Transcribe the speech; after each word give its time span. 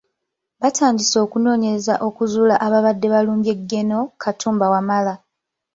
Baatandise 0.61 1.17
okunoonyereza 1.25 1.93
okuzuula 2.07 2.55
abaabadde 2.65 3.07
balumbye 3.13 3.53
Gen. 3.69 3.91
Katumba 4.21 4.65
Wamala. 4.73 5.13